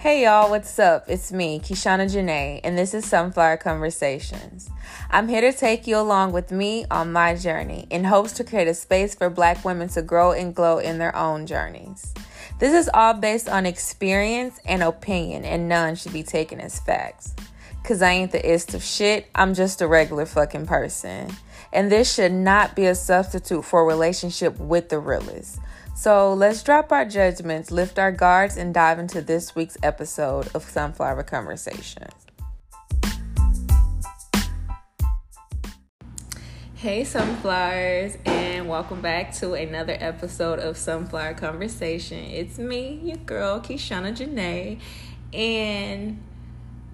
[0.00, 1.04] Hey y'all, what's up?
[1.08, 4.70] It's me, KeShona Janae, and this is Sunflower Conversations.
[5.10, 8.66] I'm here to take you along with me on my journey in hopes to create
[8.66, 12.14] a space for black women to grow and glow in their own journeys.
[12.60, 17.34] This is all based on experience and opinion, and none should be taken as facts.
[17.84, 21.30] Cause I ain't the ist of shit, I'm just a regular fucking person.
[21.74, 25.58] And this should not be a substitute for a relationship with the realest.
[26.00, 30.62] So let's drop our judgments, lift our guards, and dive into this week's episode of
[30.62, 32.14] Sunflower Conversations.
[36.74, 42.16] Hey, Sunflowers, and welcome back to another episode of Sunflower Conversation.
[42.16, 44.80] It's me, your girl, KeShona Janae,
[45.34, 46.18] and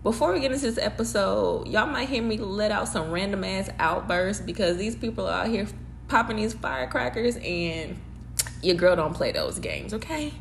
[0.03, 3.71] before we get into this episode, y'all might hear me let out some random ass
[3.79, 5.69] outbursts because these people are out here
[6.09, 8.01] popping these firecrackers and
[8.63, 10.33] your girl don't play those games, okay?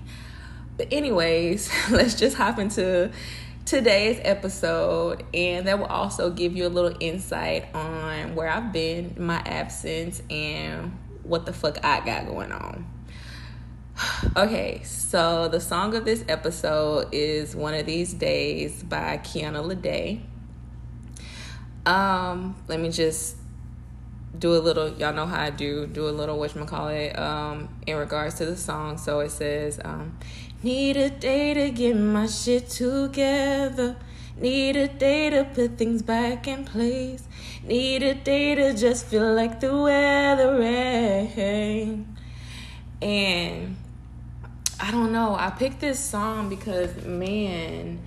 [0.77, 3.11] But anyways, let's just hop into
[3.65, 9.15] today's episode and that will also give you a little insight on where I've been
[9.17, 12.85] my absence and what the fuck I got going on.
[14.35, 20.21] Okay, so the song of this episode is One of These Days by Kiana Lede.
[21.85, 23.34] Um, let me just
[24.39, 28.35] do a little y'all know how I do do a little whatchamacallit um in regards
[28.35, 28.97] to the song.
[28.97, 30.17] So it says, um,
[30.63, 33.95] need a day to get my shit together.
[34.37, 37.23] Need a day to put things back in place.
[37.63, 42.17] Need a day to just feel like the weather rain.
[43.01, 43.77] And
[44.79, 47.99] I don't know, I picked this song because man,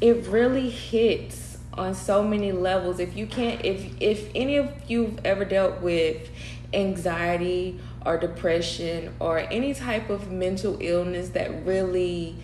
[0.00, 1.47] it really hits
[1.78, 6.28] on so many levels if you can't if if any of you've ever dealt with
[6.74, 12.36] anxiety or depression or any type of mental illness that really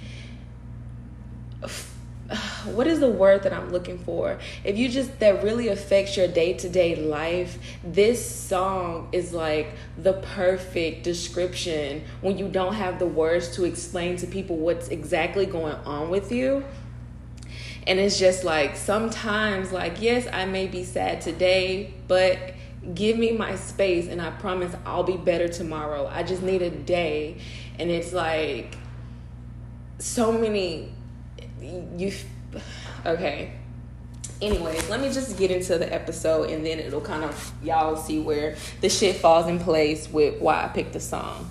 [2.65, 4.39] what is the word that I'm looking for?
[4.63, 9.69] If you just that really affects your day-to-day life, this song is like
[9.99, 15.47] the perfect description when you don't have the words to explain to people what's exactly
[15.47, 16.65] going on with you
[17.87, 22.39] and it's just like sometimes like yes i may be sad today but
[22.95, 26.07] give me my space and i promise i'll be better tomorrow.
[26.07, 27.37] I just need a day.
[27.79, 28.77] And it's like
[29.99, 30.93] so many
[31.61, 32.13] you
[33.07, 33.53] okay.
[34.43, 38.21] Anyways let me just get into the episode and then it'll kind of y'all see
[38.21, 41.51] where the shit falls in place with why i picked the song.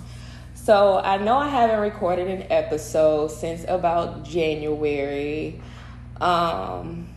[0.54, 5.60] So i know i haven't recorded an episode since about january
[6.20, 7.08] um,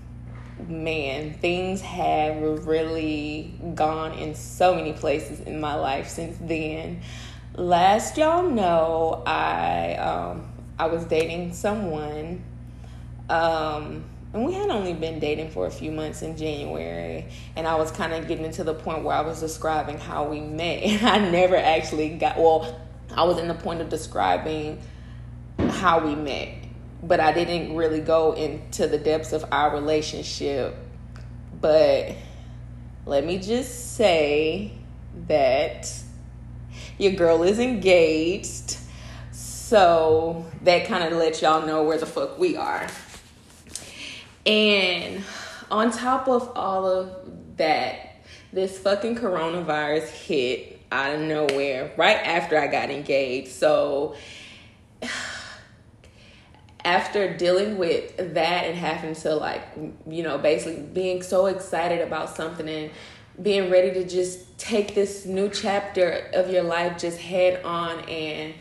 [0.68, 7.02] man, things have really gone in so many places in my life since then.
[7.56, 10.48] Last y'all know, I um,
[10.80, 12.44] I was dating someone,
[13.30, 14.04] um,
[14.34, 17.26] and we had only been dating for a few months in January,
[17.56, 20.40] and I was kind of getting to the point where I was describing how we
[20.40, 22.80] met, I never actually got well.
[23.16, 24.82] I was in the point of describing
[25.58, 26.57] how we met
[27.04, 30.76] but I didn't really go into the depths of our relationship.
[31.60, 32.16] But
[33.06, 34.72] let me just say
[35.28, 35.92] that
[36.98, 38.78] your girl is engaged.
[39.32, 42.88] So that kind of lets y'all know where the fuck we are.
[44.46, 45.24] And
[45.70, 48.16] on top of all of that,
[48.54, 53.50] this fucking coronavirus hit out of nowhere right after I got engaged.
[53.50, 54.16] So
[56.88, 59.62] after dealing with that and having to like
[60.08, 62.90] you know basically being so excited about something and
[63.42, 68.54] being ready to just take this new chapter of your life just head on and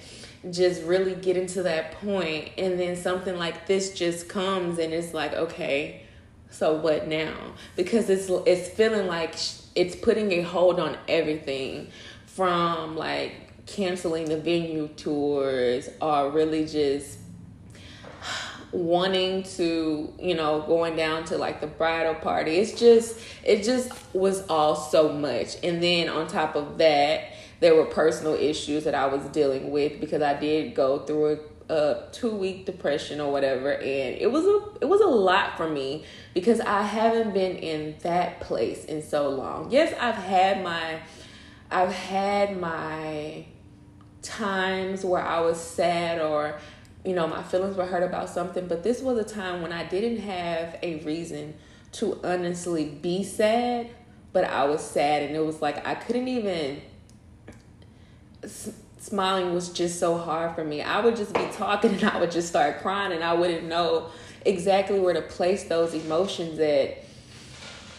[0.51, 5.15] just really get into that point and then something like this just comes and it's
[5.15, 6.03] like okay
[6.51, 7.35] so what now?
[7.75, 9.35] Because it's it's feeling like
[9.75, 11.89] it's putting a hold on everything
[12.27, 17.19] from like canceling the venue tours or really just
[18.77, 22.57] wanting to you know going down to like the bridal party.
[22.57, 25.57] It's just it just was all so much.
[25.65, 29.99] And then on top of that there were personal issues that i was dealing with
[29.99, 31.41] because i did go through
[31.71, 33.73] a, a two week depression or whatever.
[33.73, 37.97] And it was a it was a lot for me because i haven't been in
[38.03, 39.71] that place in so long.
[39.71, 41.01] Yes i've had my
[41.71, 43.47] i've had my
[44.23, 46.59] times where i was sad or
[47.07, 49.85] you know, my feelings were hurt about something, but this was a time when I
[49.85, 51.55] didn't have a reason
[51.93, 53.89] to honestly be sad,
[54.33, 56.83] but I was sad and it was like I couldn't even
[58.99, 60.83] smiling was just so hard for me.
[60.83, 64.11] I would just be talking and I would just start crying and I wouldn't know
[64.45, 67.05] exactly where to place those emotions at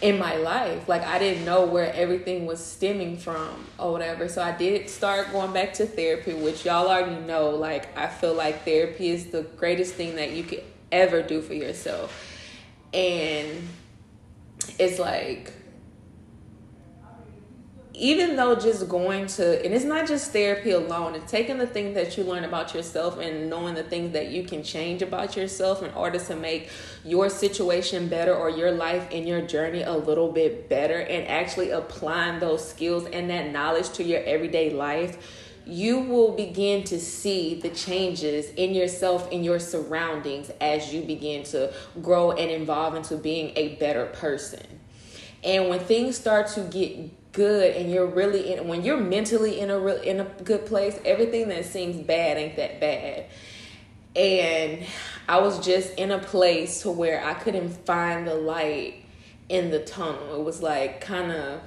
[0.02, 0.88] in my life.
[0.88, 4.28] Like I didn't know where everything was stemming from or whatever.
[4.28, 7.50] So I did start going back to therapy, which y'all already know.
[7.52, 11.54] Like I feel like therapy is the greatest thing that you could ever do for
[11.54, 12.14] yourself.
[12.94, 13.68] And
[14.80, 15.54] it's like
[17.98, 21.96] even though just going to and it's not just therapy alone it's taking the things
[21.96, 25.82] that you learn about yourself and knowing the things that you can change about yourself
[25.82, 26.70] in order to make
[27.04, 31.72] your situation better or your life and your journey a little bit better and actually
[31.72, 35.18] applying those skills and that knowledge to your everyday life
[35.66, 41.44] you will begin to see the changes in yourself and your surroundings as you begin
[41.44, 44.66] to grow and evolve into being a better person.
[45.44, 49.70] And when things start to get good and you're really in when you're mentally in
[49.70, 53.26] a real in a good place everything that seems bad ain't that bad.
[54.16, 54.84] And
[55.30, 59.06] i was just in a place to where i couldn't find the light
[59.50, 60.40] in the tunnel.
[60.40, 61.62] It was like kind of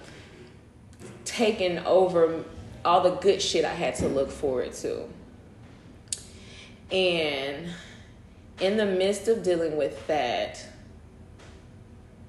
[1.24, 2.44] taking over
[2.84, 5.04] all the good shit i had to look forward to.
[6.90, 7.68] And
[8.58, 10.66] in the midst of dealing with that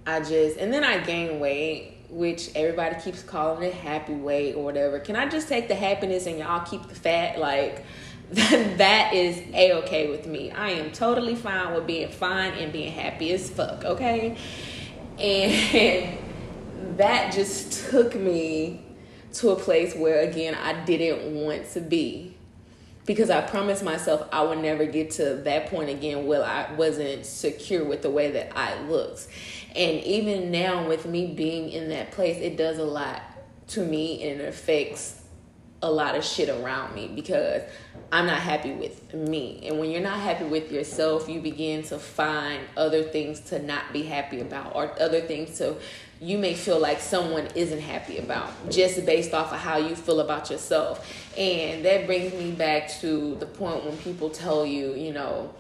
[0.06, 4.64] i just and then i gained weight which everybody keeps calling it happy weight or
[4.64, 5.00] whatever.
[5.00, 7.40] Can I just take the happiness and y'all keep the fat?
[7.40, 7.86] Like
[8.32, 10.52] that is a okay with me.
[10.52, 14.38] I am totally fine with being fine and being happy as fuck, okay?
[15.18, 16.18] And
[16.98, 18.86] that just took me
[19.34, 22.36] to a place where again I didn't want to be.
[23.12, 27.26] Because I promised myself I would never get to that point again where I wasn't
[27.26, 29.28] secure with the way that I looked.
[29.76, 33.22] And even now, with me being in that place, it does a lot
[33.68, 35.24] to me and it affects
[35.82, 37.64] a lot of shit around me because
[38.14, 39.60] I'm not happy with me.
[39.68, 43.92] And when you're not happy with yourself, you begin to find other things to not
[43.92, 45.76] be happy about or other things to
[46.22, 50.20] you may feel like someone isn't happy about just based off of how you feel
[50.20, 51.12] about yourself.
[51.36, 55.52] And that brings me back to the point when people tell you, you know,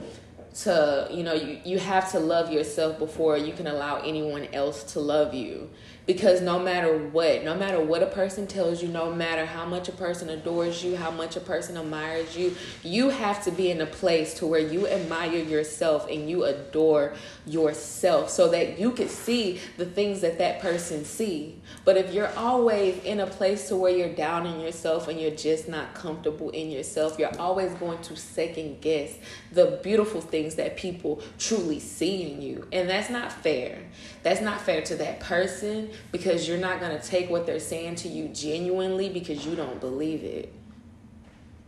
[0.53, 4.83] to you know you, you have to love yourself before you can allow anyone else
[4.83, 5.69] to love you
[6.13, 9.87] because no matter what no matter what a person tells you no matter how much
[9.87, 12.53] a person adores you how much a person admires you
[12.83, 17.13] you have to be in a place to where you admire yourself and you adore
[17.45, 21.59] yourself so that you can see the things that that person see.
[21.85, 25.31] But if you're always in a place to where you're down in yourself and you're
[25.31, 29.13] just not comfortable in yourself you're always going to second guess
[29.51, 32.67] the beautiful things that people truly see in you.
[32.71, 33.79] And that's not fair
[34.23, 37.95] that's not fair to that person because you're not going to take what they're saying
[37.95, 40.53] to you genuinely because you don't believe it.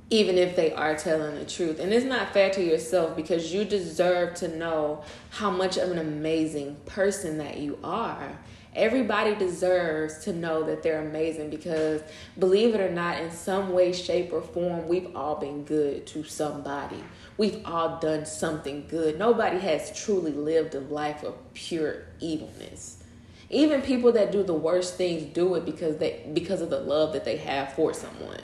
[0.10, 1.80] Even if they are telling the truth.
[1.80, 5.98] And it's not fair to yourself because you deserve to know how much of an
[5.98, 8.38] amazing person that you are.
[8.76, 12.02] Everybody deserves to know that they're amazing because,
[12.40, 16.24] believe it or not, in some way, shape, or form, we've all been good to
[16.24, 17.04] somebody.
[17.38, 19.18] We've all done something good.
[19.18, 23.04] Nobody has truly lived a life of pure evilness.
[23.50, 27.14] Even people that do the worst things do it because they because of the love
[27.14, 28.42] that they have for someone.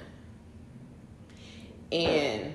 [1.91, 2.53] And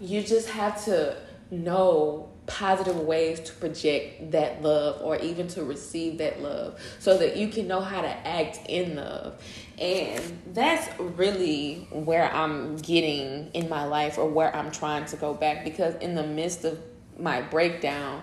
[0.00, 1.16] you just have to
[1.50, 7.36] know positive ways to project that love or even to receive that love so that
[7.36, 9.42] you can know how to act in love.
[9.78, 15.34] And that's really where I'm getting in my life or where I'm trying to go
[15.34, 16.80] back because in the midst of
[17.18, 18.22] my breakdown,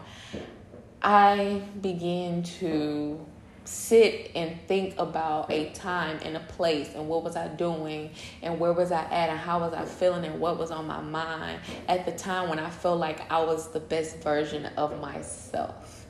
[1.03, 3.23] I began to
[3.65, 8.59] sit and think about a time and a place and what was I doing and
[8.59, 11.61] where was I at and how was I feeling and what was on my mind
[11.87, 16.02] at the time when I felt like I was the best version of myself.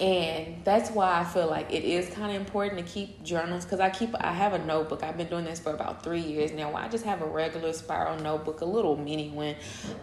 [0.00, 3.78] And that's why I feel like it is kind of important to keep journals because
[3.78, 5.04] I keep I have a notebook.
[5.04, 6.74] I've been doing this for about three years now.
[6.74, 9.54] I just have a regular spiral notebook, a little mini one,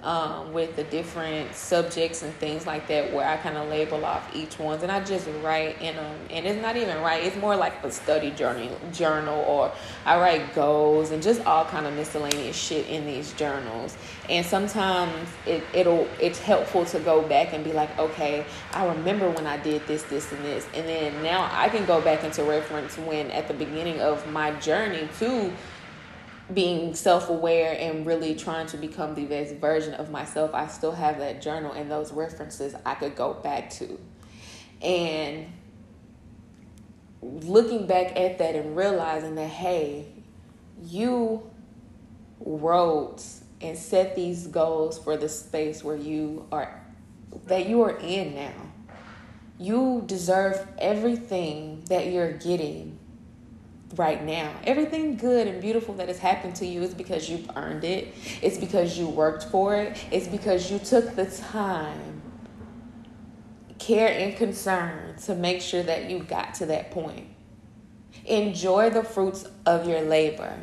[0.03, 4.33] um, with the different subjects and things like that, where I kind of label off
[4.33, 6.19] each ones, and I just write in them.
[6.29, 9.74] And it's not even right; it's more like a study journal, journal, or
[10.05, 13.98] I write goals and just all kind of miscellaneous shit in these journals.
[14.29, 19.29] And sometimes it it'll it's helpful to go back and be like, okay, I remember
[19.29, 20.68] when I did this, this, and this.
[20.74, 24.52] And then now I can go back into reference when at the beginning of my
[24.60, 25.52] journey to
[26.54, 30.92] being self aware and really trying to become the best version of myself, I still
[30.92, 34.00] have that journal and those references I could go back to.
[34.82, 35.48] And
[37.22, 40.08] looking back at that and realizing that, hey,
[40.84, 41.50] you
[42.40, 43.24] wrote
[43.62, 46.82] and set these goals for the space where you are
[47.46, 48.71] that you are in now.
[49.62, 52.98] You deserve everything that you're getting
[53.96, 54.51] right now.
[54.63, 58.12] Everything good and beautiful that has happened to you is because you've earned it.
[58.41, 60.03] It's because you worked for it.
[60.10, 62.24] It's because you took the time,
[63.77, 67.27] care, and concern to make sure that you got to that point.
[68.25, 70.58] Enjoy the fruits of your labor.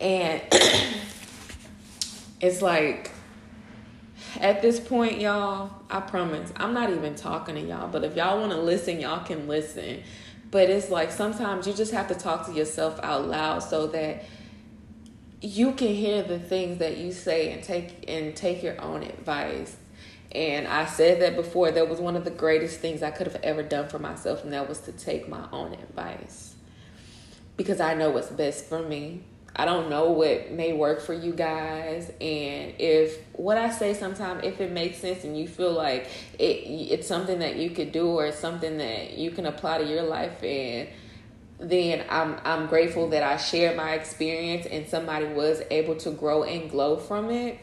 [0.00, 0.42] And
[2.40, 3.12] it's like,
[4.40, 8.40] at this point, y'all, I promise, I'm not even talking to y'all, but if y'all
[8.40, 10.02] want to listen, y'all can listen.
[10.50, 14.24] But it's like sometimes you just have to talk to yourself out loud so that
[15.40, 19.76] you can hear the things that you say and take and take your own advice.
[20.32, 23.40] And I said that before, that was one of the greatest things I could have
[23.42, 26.54] ever done for myself, and that was to take my own advice.
[27.56, 29.22] Because I know what's best for me.
[29.58, 34.44] I don't know what may work for you guys, and if what I say sometimes,
[34.44, 36.08] if it makes sense and you feel like
[36.38, 39.84] it, it's something that you could do or it's something that you can apply to
[39.84, 40.88] your life, and
[41.58, 46.42] then I'm I'm grateful that I shared my experience and somebody was able to grow
[46.42, 47.58] and glow from it.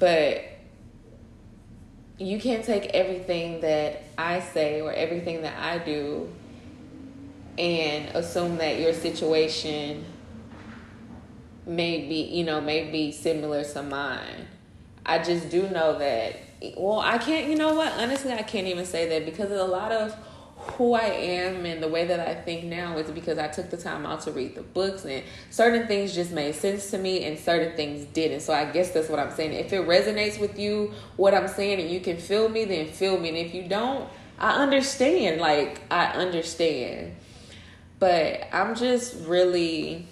[0.00, 0.42] But
[2.18, 6.32] you can't take everything that I say or everything that I do
[7.58, 10.04] and assume that your situation
[11.66, 14.46] may be, you know, may be similar to mine.
[15.04, 16.36] I just do know that,
[16.76, 17.92] well, I can't, you know what?
[17.92, 20.16] Honestly, I can't even say that because a lot of
[20.56, 23.76] who I am and the way that I think now is because I took the
[23.76, 27.38] time out to read the books and certain things just made sense to me and
[27.38, 28.40] certain things didn't.
[28.40, 29.52] So I guess that's what I'm saying.
[29.52, 33.18] If it resonates with you, what I'm saying, and you can feel me, then feel
[33.18, 33.28] me.
[33.28, 34.08] And if you don't,
[34.38, 35.40] I understand.
[35.40, 37.16] Like, I understand.
[37.98, 40.06] But I'm just really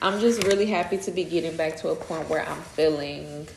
[0.00, 3.48] I'm just really happy to be getting back to a point where I'm feeling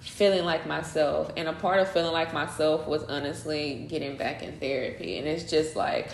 [0.00, 1.32] feeling like myself.
[1.36, 5.18] And a part of feeling like myself was honestly getting back in therapy.
[5.18, 6.08] And it's just like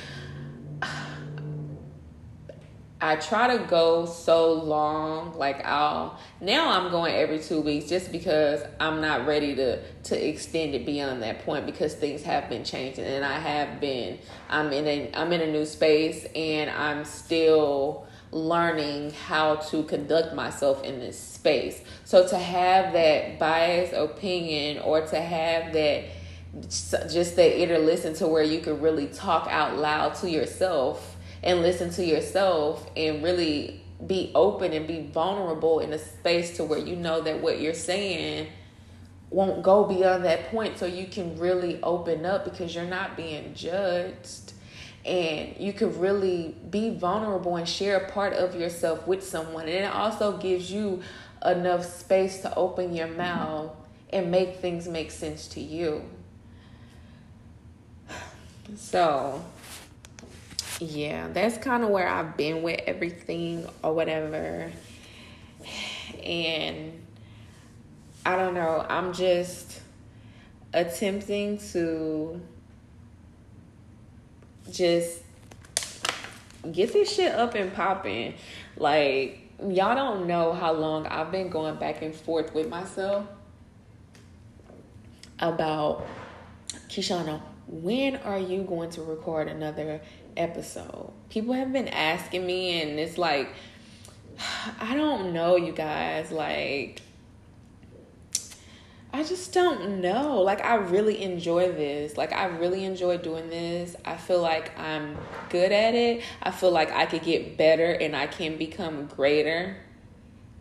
[3.03, 8.13] I try to go so long, like I'll now I'm going every two weeks just
[8.13, 12.63] because I'm not ready to to extend it beyond that point because things have been
[12.63, 14.19] changing and I have been
[14.51, 20.35] I'm in a I'm in a new space and I'm still learning how to conduct
[20.35, 21.83] myself in this space.
[22.05, 26.05] So to have that biased opinion or to have that
[26.61, 31.10] just that inner listen to where you can really talk out loud to yourself
[31.43, 36.65] and listen to yourself and really be open and be vulnerable in a space to
[36.65, 38.49] where you know that what you're saying
[39.31, 40.79] won't go beyond that point.
[40.79, 44.53] So you can really open up because you're not being judged.
[45.05, 49.63] And you can really be vulnerable and share a part of yourself with someone.
[49.63, 51.03] And it also gives you
[51.45, 53.75] enough space to open your mouth
[54.13, 56.03] and make things make sense to you.
[58.77, 59.43] So
[60.81, 64.73] yeah, that's kind of where I've been with everything or whatever.
[66.25, 67.07] And
[68.25, 69.81] I don't know, I'm just
[70.73, 72.41] attempting to
[74.71, 75.21] just
[76.73, 78.35] get this shit up and popping.
[78.77, 83.27] Like, y'all don't know how long I've been going back and forth with myself
[85.39, 86.07] about
[86.89, 90.01] KeShona, when are you going to record another
[90.37, 91.13] episode.
[91.29, 93.53] People have been asking me, and it's like,
[94.81, 96.31] I don't know, you guys.
[96.31, 97.03] Like,
[99.13, 100.41] I just don't know.
[100.41, 102.17] Like, I really enjoy this.
[102.17, 103.97] Like, I really enjoy doing this.
[104.05, 105.17] I feel like I'm
[105.49, 106.23] good at it.
[106.43, 109.77] I feel like I could get better and I can become greater.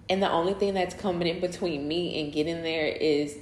[0.09, 3.37] And the only thing that's coming in between me and getting there is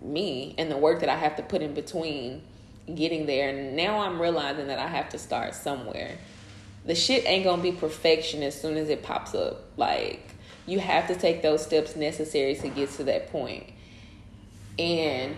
[0.00, 2.42] me and the work that I have to put in between
[2.94, 3.48] getting there.
[3.48, 6.18] And now I'm realizing that I have to start somewhere.
[6.84, 9.64] The shit ain't gonna be perfection as soon as it pops up.
[9.76, 10.22] Like,
[10.66, 13.70] you have to take those steps necessary to get to that point.
[14.78, 15.36] And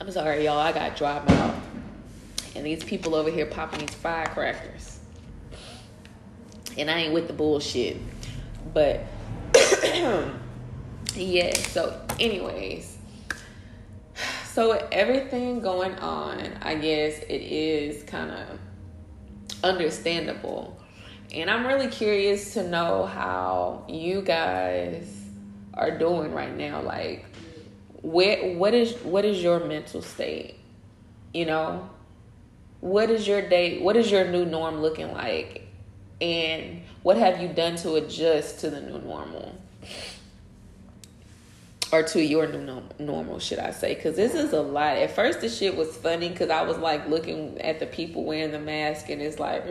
[0.00, 1.56] I'm sorry, y'all, I got dry mouth.
[2.54, 4.98] And these people over here popping these firecrackers.
[6.76, 7.98] And I ain't with the bullshit.
[8.72, 9.00] But
[11.14, 12.98] yeah, so anyways,
[14.52, 18.58] so everything going on, I guess it is kind of
[19.64, 20.78] understandable.
[21.32, 25.10] And I'm really curious to know how you guys
[25.72, 26.82] are doing right now.
[26.82, 27.24] Like
[28.02, 30.56] what what is what is your mental state?
[31.32, 31.88] You know?
[32.80, 35.66] What is your day what is your new norm looking like?
[36.20, 39.56] And what have you done to adjust to the new normal?
[41.92, 43.94] Or to your new normal, should I say?
[43.94, 44.96] Because this is a lot.
[44.96, 48.50] At first, the shit was funny because I was like looking at the people wearing
[48.50, 49.64] the mask, and it's like,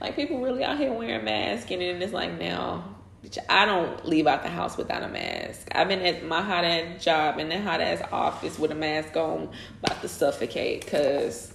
[0.00, 2.96] like people really out here wearing masks, and then it's like now
[3.48, 5.68] I don't leave out the house without a mask.
[5.72, 9.16] I've been at my hot ass job in that hot ass office with a mask
[9.16, 9.50] on,
[9.82, 11.52] about to suffocate because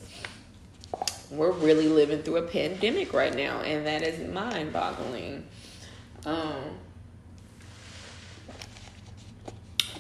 [1.31, 5.45] we're really living through a pandemic right now, and that is mind boggling.
[6.25, 6.77] Um,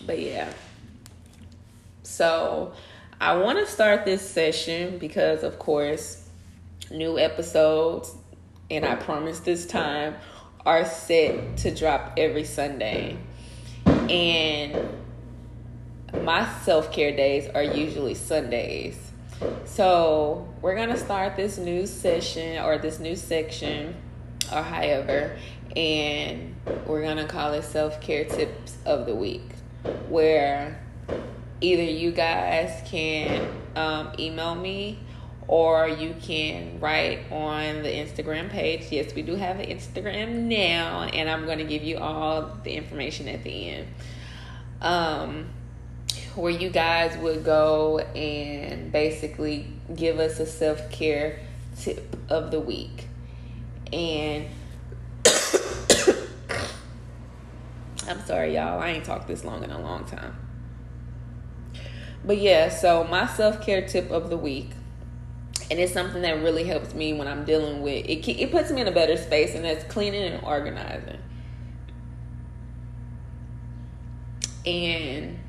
[0.05, 0.51] but yeah.
[2.03, 2.73] So
[3.19, 6.27] I want to start this session because, of course,
[6.91, 8.13] new episodes,
[8.69, 10.15] and I promise this time
[10.65, 13.17] are set to drop every Sunday.
[13.85, 14.89] And
[16.21, 18.97] my self care days are usually Sundays.
[19.65, 23.95] So we're gonna start this new session or this new section
[24.51, 25.37] or however,
[25.75, 26.55] and
[26.85, 29.49] we're gonna call it self care tips of the week,
[30.09, 30.79] where
[31.61, 34.99] either you guys can um, email me
[35.47, 38.87] or you can write on the Instagram page.
[38.91, 42.73] Yes, we do have an Instagram now, and I'm going to give you all the
[42.73, 43.87] information at the end.
[44.81, 45.49] Um,
[46.35, 51.39] where you guys would go and basically give us a self care
[51.77, 53.07] tip of the week.
[53.91, 54.47] And
[58.07, 60.35] I'm sorry, y'all, I ain't talked this long in a long time.
[62.25, 64.71] But yeah, so my self care tip of the week
[65.73, 68.27] and it's something that really helps me when I'm dealing with it.
[68.27, 71.17] It puts me in a better space, and that's cleaning and organizing.
[74.65, 75.39] And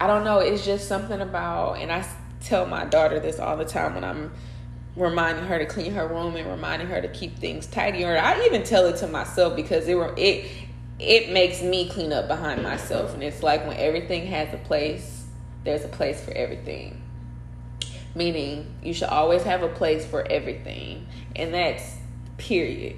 [0.00, 2.06] I don't know, it's just something about, and I
[2.40, 4.32] tell my daughter this all the time when I'm
[4.94, 8.04] reminding her to clean her room and reminding her to keep things tidy.
[8.04, 10.50] Or I even tell it to myself because it it
[11.02, 15.24] it makes me clean up behind myself, and it's like when everything has a place,
[15.64, 17.02] there's a place for everything.
[18.14, 21.06] Meaning you should always have a place for everything.
[21.34, 21.96] And that's
[22.36, 22.96] period.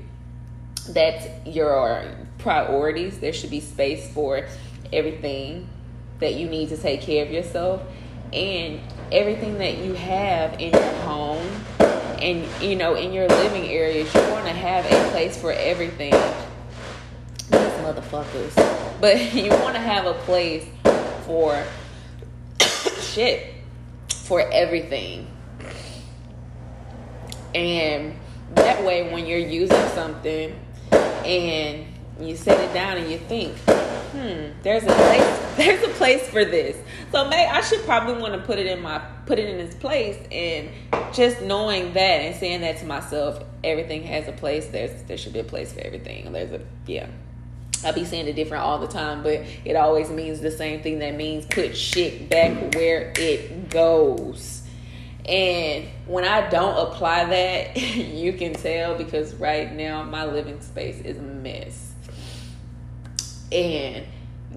[0.88, 2.04] That's your
[2.38, 3.20] priorities.
[3.20, 4.46] There should be space for
[4.92, 5.68] everything
[6.18, 7.82] that you need to take care of yourself.
[8.32, 8.80] And
[9.12, 11.46] everything that you have in your home
[12.20, 16.14] and you know in your living areas you want to have a place for everything
[17.84, 20.66] motherfuckers but you want to have a place
[21.26, 21.62] for
[23.00, 23.54] shit
[24.08, 25.26] for everything.
[27.54, 28.14] And
[28.54, 30.58] that way, when you're using something
[30.90, 31.84] and
[32.18, 36.44] you set it down and you think, hmm, there's a place, there's a place for
[36.44, 36.76] this.
[37.12, 39.74] So may I should probably want to put it in my put it in its
[39.74, 40.70] place and
[41.12, 44.66] just knowing that and saying that to myself, everything has a place.
[44.68, 46.32] There's there should be a place for everything.
[46.32, 47.06] There's a yeah.
[47.84, 50.98] I be saying it different all the time, but it always means the same thing.
[51.00, 54.62] That means put shit back where it goes.
[55.26, 61.00] And when I don't apply that, you can tell because right now my living space
[61.00, 61.92] is a mess.
[63.50, 64.04] And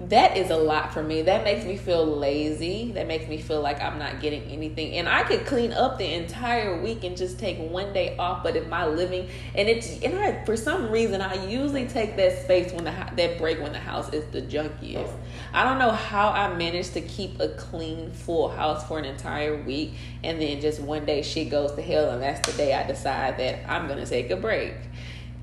[0.06, 1.22] that is a lot for me.
[1.22, 2.92] That makes me feel lazy.
[2.92, 4.92] That makes me feel like I'm not getting anything.
[4.92, 8.44] And I could clean up the entire week and just take one day off.
[8.44, 12.44] But if my living and it's and I for some reason I usually take that
[12.44, 15.12] space when the that break when the house is the junkiest.
[15.52, 19.60] I don't know how I managed to keep a clean full house for an entire
[19.64, 22.86] week and then just one day shit goes to hell and that's the day I
[22.86, 24.74] decide that I'm gonna take a break.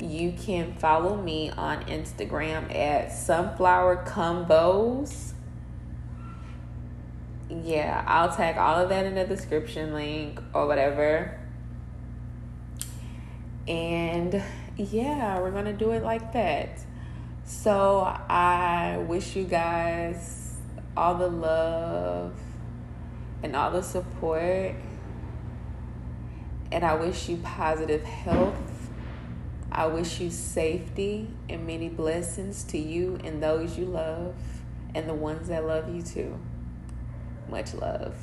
[0.00, 5.32] you can follow me on Instagram at sunflower convos.
[7.48, 11.38] Yeah, I'll tag all of that in the description link or whatever.
[13.66, 14.42] And
[14.76, 16.80] yeah, we're gonna do it like that.
[17.44, 20.56] So I wish you guys
[20.96, 22.38] all the love
[23.42, 24.74] and all the support.
[26.72, 28.69] And I wish you positive health.
[29.72, 34.34] I wish you safety and many blessings to you and those you love
[34.94, 36.38] and the ones that love you too.
[37.48, 38.14] Much love.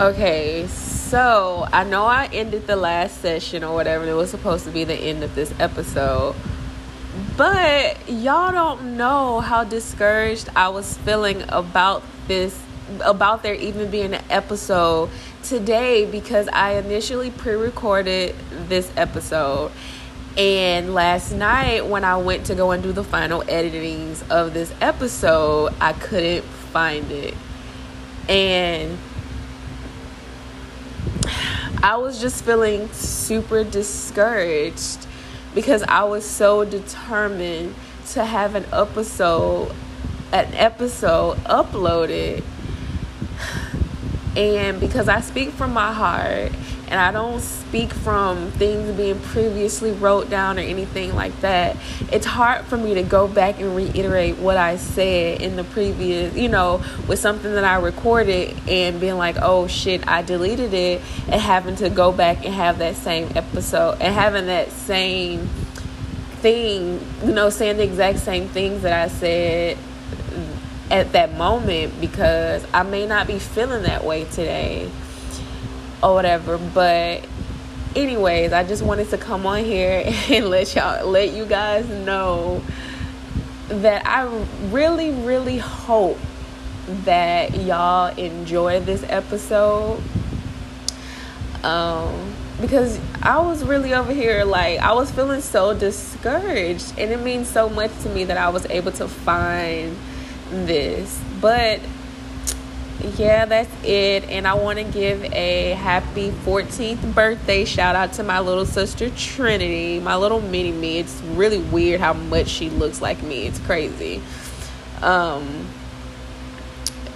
[0.00, 4.70] Okay, so I know I ended the last session or whatever, it was supposed to
[4.70, 6.34] be the end of this episode.
[7.36, 12.58] But y'all don't know how discouraged I was feeling about this,
[13.00, 15.10] about there even being an episode
[15.42, 18.34] today because I initially pre recorded
[18.68, 19.72] this episode.
[20.36, 24.72] And last night, when I went to go and do the final editings of this
[24.80, 27.34] episode, I couldn't find it.
[28.28, 28.98] And
[31.82, 35.06] I was just feeling super discouraged
[35.54, 37.74] because I was so determined
[38.12, 39.74] to have an episode
[40.32, 42.42] an episode uploaded
[44.36, 46.52] and because I speak from my heart
[46.92, 51.76] and I don't speak from things being previously wrote down or anything like that.
[52.10, 56.36] It's hard for me to go back and reiterate what I said in the previous,
[56.36, 61.00] you know, with something that I recorded and being like, oh shit, I deleted it,
[61.28, 65.48] and having to go back and have that same episode and having that same
[66.42, 69.78] thing, you know, saying the exact same things that I said
[70.92, 74.90] at that moment because I may not be feeling that way today
[76.02, 76.58] or whatever.
[76.58, 77.26] But
[77.96, 82.62] anyways, I just wanted to come on here and let y'all let you guys know
[83.68, 84.24] that I
[84.70, 86.18] really really hope
[87.04, 90.00] that y'all enjoy this episode.
[91.64, 97.20] Um because I was really over here like I was feeling so discouraged and it
[97.20, 99.96] means so much to me that I was able to find
[100.52, 101.20] this.
[101.40, 101.80] But
[103.16, 104.24] yeah, that's it.
[104.24, 109.10] And I want to give a happy 14th birthday shout out to my little sister
[109.10, 110.98] Trinity, my little mini me.
[110.98, 113.46] It's really weird how much she looks like me.
[113.46, 114.22] It's crazy.
[115.00, 115.68] Um,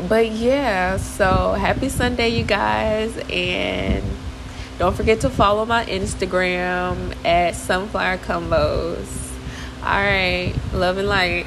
[0.08, 3.16] but yeah, so happy Sunday, you guys.
[3.30, 4.04] And
[4.78, 9.22] don't forget to follow my Instagram at Sunflower Convos.
[9.82, 11.46] All right, love and light.